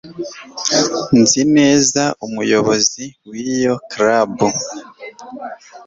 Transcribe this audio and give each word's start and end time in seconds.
Nzi 1.19 1.41
neza 1.55 2.03
umuyobozi 2.25 3.05
wiyo 3.31 3.75
club 3.91 4.31